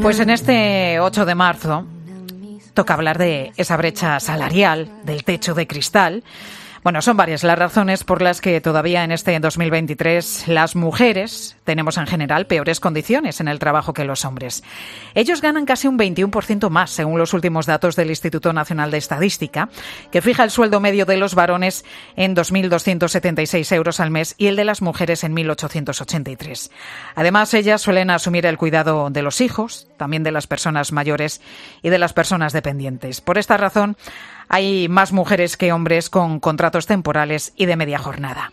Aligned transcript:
Pues 0.00 0.20
en 0.20 0.30
este 0.30 1.00
8 1.00 1.24
de 1.24 1.34
marzo 1.34 1.84
toca 2.74 2.94
hablar 2.94 3.18
de 3.18 3.52
esa 3.56 3.76
brecha 3.76 4.20
salarial, 4.20 4.90
del 5.04 5.24
techo 5.24 5.54
de 5.54 5.66
cristal. 5.66 6.22
Bueno, 6.86 7.02
son 7.02 7.16
varias 7.16 7.42
las 7.42 7.58
razones 7.58 8.04
por 8.04 8.22
las 8.22 8.40
que 8.40 8.60
todavía 8.60 9.02
en 9.02 9.10
este 9.10 9.36
2023 9.40 10.46
las 10.46 10.76
mujeres 10.76 11.56
tenemos 11.64 11.98
en 11.98 12.06
general 12.06 12.46
peores 12.46 12.78
condiciones 12.78 13.40
en 13.40 13.48
el 13.48 13.58
trabajo 13.58 13.92
que 13.92 14.04
los 14.04 14.24
hombres. 14.24 14.62
Ellos 15.16 15.40
ganan 15.40 15.66
casi 15.66 15.88
un 15.88 15.98
21% 15.98 16.70
más, 16.70 16.90
según 16.90 17.18
los 17.18 17.34
últimos 17.34 17.66
datos 17.66 17.96
del 17.96 18.10
Instituto 18.10 18.52
Nacional 18.52 18.92
de 18.92 18.98
Estadística, 18.98 19.68
que 20.12 20.22
fija 20.22 20.44
el 20.44 20.52
sueldo 20.52 20.78
medio 20.78 21.06
de 21.06 21.16
los 21.16 21.34
varones 21.34 21.84
en 22.14 22.36
2.276 22.36 23.74
euros 23.74 23.98
al 23.98 24.12
mes 24.12 24.36
y 24.38 24.46
el 24.46 24.54
de 24.54 24.64
las 24.64 24.80
mujeres 24.80 25.24
en 25.24 25.34
1.883. 25.34 26.70
Además, 27.16 27.52
ellas 27.54 27.82
suelen 27.82 28.10
asumir 28.10 28.46
el 28.46 28.58
cuidado 28.58 29.10
de 29.10 29.22
los 29.22 29.40
hijos, 29.40 29.88
también 29.96 30.22
de 30.22 30.30
las 30.30 30.46
personas 30.46 30.92
mayores 30.92 31.40
y 31.82 31.88
de 31.88 31.98
las 31.98 32.12
personas 32.12 32.52
dependientes. 32.52 33.20
Por 33.20 33.38
esta 33.38 33.56
razón, 33.56 33.96
hay 34.48 34.88
más 34.88 35.12
mujeres 35.12 35.56
que 35.56 35.72
hombres 35.72 36.10
con 36.10 36.40
contratos 36.40 36.86
temporales 36.86 37.52
y 37.56 37.66
de 37.66 37.76
media 37.76 37.98
jornada. 37.98 38.52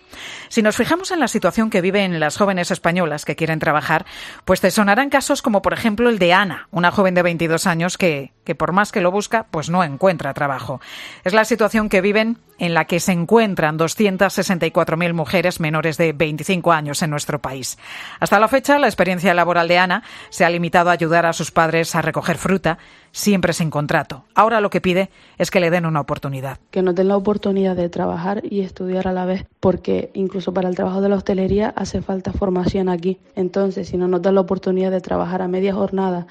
Si 0.49 0.61
nos 0.61 0.75
fijamos 0.75 1.11
en 1.11 1.19
la 1.19 1.27
situación 1.27 1.69
que 1.69 1.81
viven 1.81 2.19
las 2.19 2.37
jóvenes 2.37 2.71
españolas 2.71 3.25
que 3.25 3.35
quieren 3.35 3.59
trabajar, 3.59 4.05
pues 4.45 4.61
te 4.61 4.71
sonarán 4.71 5.09
casos 5.09 5.41
como 5.41 5.61
por 5.61 5.73
ejemplo 5.73 6.09
el 6.09 6.19
de 6.19 6.33
Ana, 6.33 6.67
una 6.71 6.91
joven 6.91 7.15
de 7.15 7.23
22 7.23 7.67
años 7.67 7.97
que, 7.97 8.33
que 8.43 8.55
por 8.55 8.71
más 8.71 8.91
que 8.91 9.01
lo 9.01 9.11
busca, 9.11 9.47
pues 9.49 9.69
no 9.69 9.83
encuentra 9.83 10.33
trabajo. 10.33 10.81
Es 11.23 11.33
la 11.33 11.45
situación 11.45 11.89
que 11.89 12.01
viven 12.01 12.39
en 12.59 12.73
la 12.73 12.85
que 12.85 12.99
se 12.99 13.11
encuentran 13.11 13.77
264.000 13.77 15.13
mujeres 15.13 15.59
menores 15.59 15.97
de 15.97 16.13
25 16.13 16.71
años 16.71 17.01
en 17.01 17.09
nuestro 17.09 17.41
país. 17.41 17.77
Hasta 18.19 18.39
la 18.39 18.47
fecha, 18.47 18.79
la 18.79 18.87
experiencia 18.87 19.33
laboral 19.33 19.67
de 19.67 19.77
Ana 19.77 20.03
se 20.29 20.45
ha 20.45 20.49
limitado 20.49 20.89
a 20.89 20.93
ayudar 20.93 21.25
a 21.25 21.33
sus 21.33 21.51
padres 21.51 21.95
a 21.95 22.01
recoger 22.01 22.37
fruta, 22.37 22.77
siempre 23.11 23.53
sin 23.53 23.69
contrato. 23.69 24.25
Ahora 24.35 24.61
lo 24.61 24.69
que 24.69 24.81
pide 24.81 25.09
es 25.37 25.51
que 25.51 25.59
le 25.59 25.71
den 25.71 25.85
una 25.85 26.01
oportunidad. 26.01 26.59
Que 26.71 26.81
nos 26.81 26.95
den 26.95 27.07
la 27.07 27.17
oportunidad 27.17 27.75
de 27.75 27.89
trabajar 27.89 28.41
y 28.43 28.61
estudiar 28.61 29.07
a 29.07 29.13
la 29.13 29.25
vez, 29.25 29.45
porque 29.59 30.11
incluso 30.13 30.53
para 30.53 30.69
el 30.69 30.75
trabajo 30.75 31.01
de 31.01 31.09
la 31.09 31.15
hostelería 31.15 31.69
hace 31.69 32.01
falta 32.01 32.33
formación 32.33 32.89
aquí. 32.89 33.19
Entonces, 33.35 33.87
si 33.87 33.97
no 33.97 34.07
nos 34.07 34.21
dan 34.21 34.35
la 34.35 34.41
oportunidad 34.41 34.91
de 34.91 35.01
trabajar 35.01 35.41
a 35.41 35.47
media 35.47 35.73
jornada, 35.73 36.27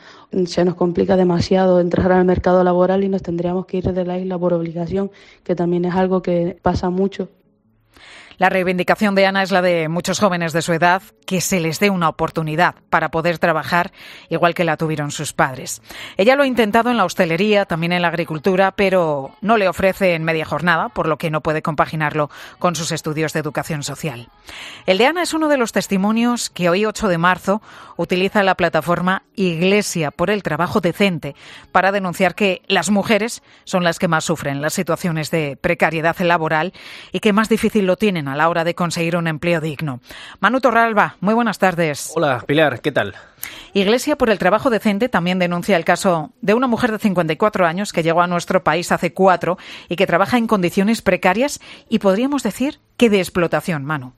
se 0.46 0.64
nos 0.64 0.74
complica 0.74 1.16
demasiado 1.16 1.80
entrar 1.80 2.12
al 2.12 2.24
mercado 2.24 2.64
laboral 2.64 3.04
y 3.04 3.08
nos 3.08 3.22
tendríamos 3.22 3.66
que 3.66 3.78
ir 3.78 3.92
de 3.92 4.04
la 4.04 4.18
isla 4.18 4.38
por 4.38 4.54
obligación, 4.54 5.10
que 5.44 5.54
también 5.54 5.84
es 5.84 5.94
algo 5.94 6.22
que 6.22 6.58
pasa 6.62 6.90
mucho 6.90 7.28
la 8.42 8.48
reivindicación 8.48 9.14
de 9.14 9.24
Ana 9.24 9.44
es 9.44 9.52
la 9.52 9.62
de 9.62 9.88
muchos 9.88 10.18
jóvenes 10.18 10.52
de 10.52 10.62
su 10.62 10.72
edad 10.72 11.00
que 11.26 11.40
se 11.40 11.60
les 11.60 11.78
dé 11.78 11.90
una 11.90 12.08
oportunidad 12.08 12.74
para 12.90 13.12
poder 13.12 13.38
trabajar 13.38 13.92
igual 14.30 14.52
que 14.52 14.64
la 14.64 14.76
tuvieron 14.76 15.12
sus 15.12 15.32
padres. 15.32 15.80
Ella 16.16 16.34
lo 16.34 16.42
ha 16.42 16.48
intentado 16.48 16.90
en 16.90 16.96
la 16.96 17.04
hostelería, 17.04 17.66
también 17.66 17.92
en 17.92 18.02
la 18.02 18.08
agricultura, 18.08 18.72
pero 18.72 19.30
no 19.42 19.58
le 19.58 19.68
ofrece 19.68 20.14
en 20.14 20.24
media 20.24 20.44
jornada, 20.44 20.88
por 20.88 21.06
lo 21.06 21.18
que 21.18 21.30
no 21.30 21.40
puede 21.40 21.62
compaginarlo 21.62 22.30
con 22.58 22.74
sus 22.74 22.90
estudios 22.90 23.32
de 23.32 23.38
educación 23.38 23.84
social. 23.84 24.28
El 24.86 24.98
de 24.98 25.06
Ana 25.06 25.22
es 25.22 25.34
uno 25.34 25.46
de 25.46 25.56
los 25.56 25.70
testimonios 25.70 26.50
que 26.50 26.68
hoy 26.68 26.84
8 26.84 27.06
de 27.06 27.18
marzo 27.18 27.62
utiliza 27.96 28.42
la 28.42 28.56
plataforma 28.56 29.22
Iglesia 29.36 30.10
por 30.10 30.30
el 30.30 30.42
trabajo 30.42 30.80
decente 30.80 31.36
para 31.70 31.92
denunciar 31.92 32.34
que 32.34 32.62
las 32.66 32.90
mujeres 32.90 33.40
son 33.62 33.84
las 33.84 34.00
que 34.00 34.08
más 34.08 34.24
sufren 34.24 34.60
las 34.60 34.72
situaciones 34.72 35.30
de 35.30 35.56
precariedad 35.60 36.18
laboral 36.18 36.72
y 37.12 37.20
que 37.20 37.32
más 37.32 37.48
difícil 37.48 37.86
lo 37.86 37.96
tienen 37.96 38.31
a 38.32 38.36
la 38.36 38.48
hora 38.48 38.64
de 38.64 38.74
conseguir 38.74 39.16
un 39.16 39.26
empleo 39.26 39.60
digno. 39.60 40.00
Manu 40.40 40.60
Torralba, 40.60 41.16
muy 41.20 41.34
buenas 41.34 41.58
tardes. 41.58 42.12
Hola, 42.14 42.42
Pilar, 42.46 42.80
¿qué 42.80 42.90
tal? 42.90 43.14
Iglesia 43.74 44.16
por 44.16 44.30
el 44.30 44.38
trabajo 44.38 44.70
decente 44.70 45.08
también 45.08 45.38
denuncia 45.38 45.76
el 45.76 45.84
caso 45.84 46.32
de 46.40 46.54
una 46.54 46.66
mujer 46.66 46.92
de 46.92 46.98
54 46.98 47.66
años 47.66 47.92
que 47.92 48.02
llegó 48.02 48.22
a 48.22 48.26
nuestro 48.26 48.64
país 48.64 48.90
hace 48.90 49.12
cuatro 49.12 49.58
y 49.88 49.96
que 49.96 50.06
trabaja 50.06 50.38
en 50.38 50.46
condiciones 50.46 51.02
precarias 51.02 51.60
y 51.88 51.98
podríamos 51.98 52.42
decir 52.42 52.80
que 52.96 53.10
de 53.10 53.18
explotación, 53.18 53.84
Manu. 53.84 54.14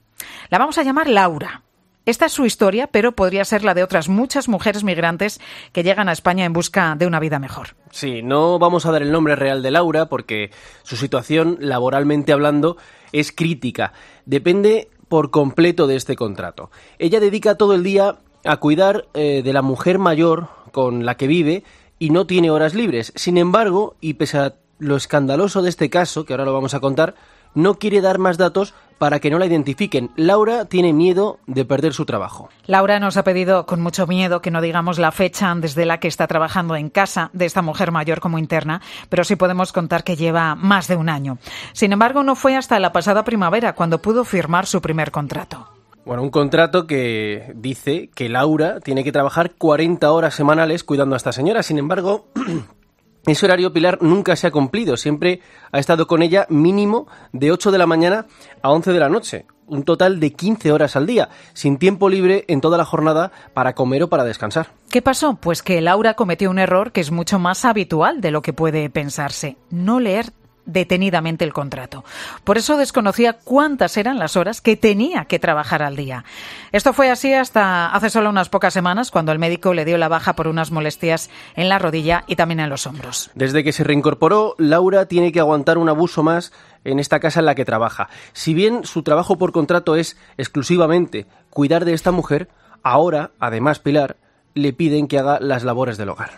La 0.49 0.59
vamos 0.59 0.79
a 0.79 0.83
llamar 0.83 1.09
Laura. 1.09 1.64
Esta 2.07 2.27
es 2.27 2.33
su 2.33 2.45
historia, 2.45 2.89
pero 2.89 3.13
podría 3.13 3.47
ser 3.47 3.65
la 3.65 3.73
de 3.73 3.83
otras 3.83 4.11
muchas 4.11 4.49
mujeres 4.49 4.85
migrantes 4.85 5.41
que 5.73 5.83
llegan 5.83 6.11
a 6.11 6.13
España 6.13 6.45
en 6.45 6.53
busca 6.53 6.95
de 6.99 7.07
una 7.07 7.19
vida 7.19 7.39
mejor. 7.39 7.77
Sí, 7.91 8.23
no 8.23 8.59
vamos 8.59 8.85
a 8.85 8.93
dar 8.93 9.03
el 9.03 9.11
nombre 9.11 9.37
real 9.37 9.63
de 9.63 9.71
Laura 9.71 10.07
porque 10.07 10.51
su 10.83 10.97
situación, 10.97 11.57
laboralmente 11.61 12.33
hablando, 12.33 12.77
es 13.13 13.33
crítica. 13.33 13.95
Depende 14.27 14.91
por 15.09 15.31
completo 15.31 15.87
de 15.87 15.97
este 15.97 16.15
contrato. 16.15 16.71
Ella 16.99 17.21
dedica 17.21 17.55
todo 17.55 17.75
el 17.75 17.83
día 17.83 18.17
a 18.45 18.57
cuidar 18.59 19.07
eh, 19.15 19.41
de 19.43 19.53
la 19.55 19.63
mujer 19.63 19.99
mayor 19.99 20.49
con 20.73 21.07
la 21.07 21.17
que 21.17 21.27
vive 21.27 21.65
y 21.99 22.11
no 22.11 22.27
tiene 22.27 22.51
horas 22.51 22.75
libres. 22.75 23.15
Sin 23.17 23.39
embargo, 23.39 23.97
y 24.03 24.15
pese 24.15 24.39
a 24.39 24.57
lo 24.79 24.97
escandaloso 24.97 25.63
de 25.63 25.71
este 25.71 25.89
caso, 25.89 26.27
que 26.27 26.35
ahora 26.35 26.45
lo 26.45 26.53
vamos 26.53 26.75
a 26.75 26.81
contar, 26.81 27.15
no 27.55 27.79
quiere 27.79 28.01
dar 28.01 28.19
más 28.19 28.37
datos 28.37 28.75
para 28.99 29.21
que 29.21 29.31
no 29.31 29.38
la 29.38 29.47
identifiquen. 29.47 30.10
Laura 30.16 30.65
tiene 30.65 30.93
miedo 30.93 31.38
de 31.47 31.65
perder 31.65 31.93
su 31.93 32.05
trabajo. 32.05 32.49
Laura 32.66 33.00
nos 33.00 33.16
ha 33.16 33.25
pedido 33.25 33.66
con 33.66 33.81
mucho 33.81 34.06
miedo 34.06 34.41
que 34.41 34.50
no 34.50 34.60
digamos 34.60 34.99
la 34.99 35.12
fecha 35.12 35.55
desde 35.56 35.87
la 35.87 35.99
que 35.99 36.09
está 36.09 36.27
trabajando 36.27 36.77
en 36.77 36.91
casa 36.91 37.31
de 37.32 37.44
esta 37.44 37.62
mujer 37.62 37.93
mayor 37.93 38.21
como 38.21 38.38
interna, 38.38 38.81
pero 39.09 39.25
sí 39.25 39.37
podemos 39.37 39.72
contar 39.72 40.05
que 40.05 40.16
lleva 40.16 40.55
más 40.55 40.88
de 40.88 40.97
un 40.97 41.09
año. 41.09 41.38
Sin 41.72 41.93
embargo, 41.93 42.22
no 42.22 42.34
fue 42.34 42.56
hasta 42.56 42.78
la 42.78 42.93
pasada 42.93 43.25
primavera 43.25 43.75
cuando 43.75 44.00
pudo 44.00 44.25
firmar 44.25 44.66
su 44.66 44.81
primer 44.81 45.11
contrato. 45.11 45.69
Bueno, 46.05 46.22
un 46.22 46.31
contrato 46.31 46.87
que 46.87 47.53
dice 47.55 48.11
que 48.15 48.28
Laura 48.28 48.81
tiene 48.81 49.05
que 49.05 49.12
trabajar 49.12 49.53
40 49.56 50.11
horas 50.12 50.34
semanales 50.34 50.84
cuidando 50.84 51.15
a 51.15 51.16
esta 51.16 51.32
señora. 51.32 51.62
Sin 51.62 51.78
embargo, 51.78 52.26
ese 53.27 53.47
horario 53.47 53.73
Pilar 53.73 53.99
nunca 54.03 54.37
se 54.37 54.47
ha 54.47 54.51
cumplido, 54.51 54.97
siempre 54.97 55.41
ha 55.73 55.79
estado 55.79 56.07
con 56.07 56.23
ella 56.23 56.47
mínimo 56.51 57.07
de 57.33 57.53
8 57.53 57.71
de 57.71 57.79
la 57.79 57.87
mañana 57.87 58.27
a 58.62 58.71
11 58.71 58.93
de 58.93 58.99
la 59.01 59.09
noche, 59.09 59.47
un 59.67 59.83
total 59.83 60.21
de 60.21 60.33
15 60.33 60.73
horas 60.73 60.97
al 60.97 61.07
día, 61.07 61.31
sin 61.55 61.79
tiempo 61.79 62.09
libre 62.09 62.45
en 62.49 62.61
toda 62.61 62.77
la 62.77 62.85
jornada 62.85 63.33
para 63.55 63.75
comer 63.75 64.03
o 64.03 64.09
para 64.09 64.25
descansar. 64.25 64.69
¿Qué 64.91 65.01
pasó? 65.01 65.37
Pues 65.41 65.62
que 65.62 65.81
Laura 65.81 66.15
cometió 66.15 66.51
un 66.51 66.59
error 66.59 66.93
que 66.93 67.01
es 67.01 67.11
mucho 67.11 67.39
más 67.39 67.65
habitual 67.65 68.21
de 68.21 68.31
lo 68.31 68.43
que 68.43 68.53
puede 68.53 68.91
pensarse, 68.91 69.56
no 69.71 70.01
leer 70.01 70.33
detenidamente 70.67 71.45
el 71.45 71.53
contrato. 71.53 72.05
Por 72.45 72.59
eso 72.59 72.77
desconocía 72.77 73.35
cuántas 73.35 73.97
eran 73.97 74.19
las 74.19 74.37
horas 74.37 74.61
que 74.61 74.77
tenía 74.77 75.25
que 75.27 75.39
trabajar 75.39 75.83
al 75.83 75.97
día. 75.97 76.25
Esto 76.73 76.93
fue 76.93 77.11
así 77.11 77.33
hasta 77.33 77.89
hace 77.89 78.11
solo 78.11 78.31
unas 78.31 78.49
pocas 78.49 78.75
semanas, 78.75 79.11
cuando 79.11 79.33
el 79.33 79.39
médico 79.39 79.75
le 79.75 79.85
dio 79.85 79.99
la 79.99 80.09
baja 80.09 80.35
por 80.35 80.49
unas 80.49 80.71
molestias 80.71 81.31
en 81.55 81.69
la 81.69 81.79
rodilla 81.79 82.25
y 82.27 82.37
también 82.37 82.61
en 82.61 82.71
los 82.71 82.87
hombros. 82.87 83.31
Desde 83.35 83.65
que 83.65 83.73
se 83.73 83.85
reincorporó, 83.85 84.55
Laura 84.59 85.07
tiene 85.07 85.33
que 85.33 85.41
aguantar 85.41 85.79
un 85.79 85.89
abuso 85.89 86.23
más 86.23 86.53
en 86.85 86.99
esta 86.99 87.21
casa 87.21 87.41
en 87.41 87.47
la 87.47 87.55
que 87.55 87.65
trabaja. 87.65 88.09
Si 88.33 88.55
bien 88.55 88.85
su 88.85 89.03
trabajo 89.03 89.39
por 89.39 89.53
contrato 89.53 89.97
es 89.97 90.17
exclusivamente 90.37 91.27
cuidar 91.51 91.85
de 91.85 91.95
esta 91.95 92.11
mujer, 92.11 92.49
ahora, 92.83 93.31
además, 93.39 93.79
Pilar, 93.79 94.17
le 94.55 94.73
piden 94.73 95.09
que 95.09 95.19
haga 95.19 95.39
las 95.41 95.65
labores 95.65 95.97
del 95.99 96.11
hogar. 96.11 96.31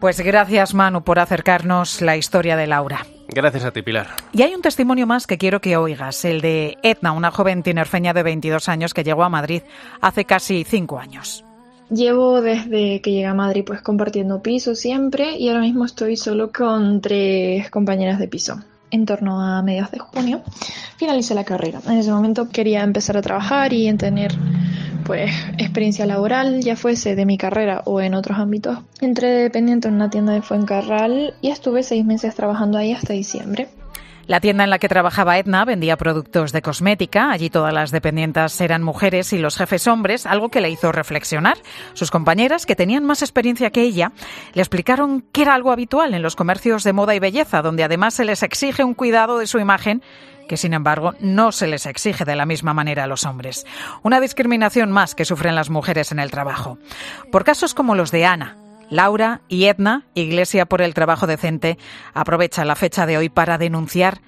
Pues 0.00 0.20
gracias, 0.20 0.74
Manu, 0.74 1.04
por 1.04 1.20
acercarnos 1.20 2.00
la 2.02 2.16
historia 2.16 2.56
de 2.56 2.66
Laura. 2.66 3.06
Gracias 3.28 3.64
a 3.64 3.70
ti, 3.70 3.82
Pilar. 3.82 4.08
Y 4.32 4.42
hay 4.42 4.54
un 4.54 4.62
testimonio 4.62 5.06
más 5.06 5.26
que 5.26 5.38
quiero 5.38 5.60
que 5.60 5.76
oigas, 5.76 6.24
el 6.24 6.40
de 6.40 6.76
Edna, 6.82 7.12
una 7.12 7.30
joven 7.30 7.62
tinerfeña 7.62 8.12
de 8.12 8.22
22 8.22 8.68
años 8.68 8.94
que 8.94 9.04
llegó 9.04 9.24
a 9.24 9.28
Madrid 9.28 9.62
hace 10.00 10.24
casi 10.24 10.64
cinco 10.64 10.98
años. 10.98 11.44
Llevo 11.90 12.40
desde 12.40 13.00
que 13.02 13.10
llegué 13.10 13.26
a 13.26 13.34
Madrid 13.34 13.64
pues 13.66 13.82
compartiendo 13.82 14.42
piso 14.42 14.74
siempre 14.74 15.36
y 15.36 15.48
ahora 15.48 15.60
mismo 15.60 15.84
estoy 15.84 16.16
solo 16.16 16.50
con 16.50 17.00
tres 17.00 17.70
compañeras 17.70 18.18
de 18.18 18.28
piso. 18.28 18.62
En 18.90 19.06
torno 19.06 19.40
a 19.40 19.62
mediados 19.62 19.90
de 19.90 19.98
junio 19.98 20.42
finalicé 20.96 21.34
la 21.34 21.44
carrera. 21.44 21.80
En 21.86 21.98
ese 21.98 22.10
momento 22.10 22.48
quería 22.48 22.82
empezar 22.82 23.16
a 23.16 23.22
trabajar 23.22 23.72
y 23.72 23.88
en 23.88 23.98
tener 23.98 24.32
pues 25.04 25.30
experiencia 25.58 26.06
laboral, 26.06 26.60
ya 26.60 26.76
fuese 26.76 27.14
de 27.14 27.26
mi 27.26 27.38
carrera 27.38 27.82
o 27.84 28.00
en 28.00 28.14
otros 28.14 28.38
ámbitos. 28.38 28.78
Entré 29.00 29.28
de 29.28 29.42
dependiente 29.42 29.88
en 29.88 29.94
una 29.94 30.10
tienda 30.10 30.32
de 30.32 30.42
Fuencarral 30.42 31.34
y 31.40 31.50
estuve 31.50 31.82
seis 31.82 32.04
meses 32.04 32.34
trabajando 32.34 32.78
ahí 32.78 32.92
hasta 32.92 33.12
diciembre. 33.12 33.68
La 34.26 34.40
tienda 34.40 34.64
en 34.64 34.70
la 34.70 34.78
que 34.78 34.88
trabajaba 34.88 35.38
Edna 35.38 35.64
vendía 35.64 35.96
productos 35.96 36.52
de 36.52 36.62
cosmética. 36.62 37.32
Allí 37.32 37.50
todas 37.50 37.74
las 37.74 37.90
dependientas 37.90 38.60
eran 38.60 38.82
mujeres 38.82 39.32
y 39.32 39.38
los 39.38 39.56
jefes 39.56 39.86
hombres, 39.88 40.26
algo 40.26 40.48
que 40.48 40.60
le 40.60 40.70
hizo 40.70 40.92
reflexionar. 40.92 41.58
Sus 41.92 42.10
compañeras, 42.10 42.64
que 42.64 42.76
tenían 42.76 43.04
más 43.04 43.22
experiencia 43.22 43.70
que 43.70 43.82
ella, 43.82 44.12
le 44.54 44.62
explicaron 44.62 45.24
que 45.32 45.42
era 45.42 45.54
algo 45.54 45.72
habitual 45.72 46.14
en 46.14 46.22
los 46.22 46.36
comercios 46.36 46.84
de 46.84 46.92
moda 46.92 47.14
y 47.16 47.18
belleza, 47.18 47.62
donde 47.62 47.84
además 47.84 48.14
se 48.14 48.24
les 48.24 48.42
exige 48.42 48.84
un 48.84 48.94
cuidado 48.94 49.38
de 49.38 49.48
su 49.48 49.58
imagen 49.58 50.02
que 50.52 50.58
sin 50.58 50.74
embargo 50.74 51.14
no 51.18 51.50
se 51.50 51.66
les 51.66 51.86
exige 51.86 52.26
de 52.26 52.36
la 52.36 52.44
misma 52.44 52.74
manera 52.74 53.04
a 53.04 53.06
los 53.06 53.24
hombres. 53.24 53.64
Una 54.02 54.20
discriminación 54.20 54.92
más 54.92 55.14
que 55.14 55.24
sufren 55.24 55.54
las 55.54 55.70
mujeres 55.70 56.12
en 56.12 56.18
el 56.18 56.30
trabajo. 56.30 56.76
Por 57.30 57.42
casos 57.42 57.72
como 57.72 57.94
los 57.94 58.10
de 58.10 58.26
Ana, 58.26 58.58
Laura 58.90 59.40
y 59.48 59.64
Edna, 59.64 60.04
Iglesia 60.12 60.66
por 60.66 60.82
el 60.82 60.92
Trabajo 60.92 61.26
Decente, 61.26 61.78
aprovecha 62.12 62.66
la 62.66 62.76
fecha 62.76 63.06
de 63.06 63.16
hoy 63.16 63.30
para 63.30 63.56
denunciar 63.56 64.20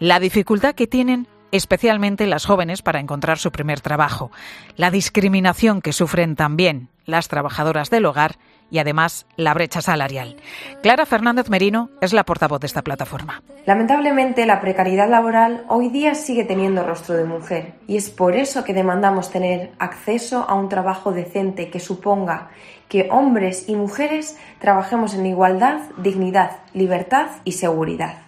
la 0.00 0.18
dificultad 0.18 0.74
que 0.74 0.88
tienen 0.88 1.28
especialmente 1.52 2.26
las 2.26 2.44
jóvenes 2.44 2.82
para 2.82 2.98
encontrar 2.98 3.38
su 3.38 3.52
primer 3.52 3.80
trabajo, 3.80 4.32
la 4.74 4.90
discriminación 4.90 5.80
que 5.80 5.92
sufren 5.92 6.34
también 6.34 6.88
las 7.06 7.28
trabajadoras 7.28 7.88
del 7.88 8.06
hogar 8.06 8.34
y 8.70 8.78
además 8.78 9.26
la 9.36 9.54
brecha 9.54 9.80
salarial. 9.80 10.36
Clara 10.82 11.06
Fernández 11.06 11.48
Merino 11.48 11.90
es 12.00 12.12
la 12.12 12.24
portavoz 12.24 12.60
de 12.60 12.66
esta 12.66 12.82
plataforma. 12.82 13.42
Lamentablemente, 13.66 14.46
la 14.46 14.60
precariedad 14.60 15.08
laboral 15.08 15.64
hoy 15.68 15.88
día 15.88 16.14
sigue 16.14 16.44
teniendo 16.44 16.84
rostro 16.84 17.16
de 17.16 17.24
mujer 17.24 17.74
y 17.86 17.96
es 17.96 18.10
por 18.10 18.36
eso 18.36 18.64
que 18.64 18.74
demandamos 18.74 19.30
tener 19.30 19.72
acceso 19.78 20.44
a 20.48 20.54
un 20.54 20.68
trabajo 20.68 21.12
decente 21.12 21.70
que 21.70 21.80
suponga 21.80 22.50
que 22.88 23.08
hombres 23.10 23.68
y 23.68 23.76
mujeres 23.76 24.38
trabajemos 24.58 25.14
en 25.14 25.26
igualdad, 25.26 25.80
dignidad, 25.98 26.58
libertad 26.72 27.28
y 27.44 27.52
seguridad. 27.52 28.27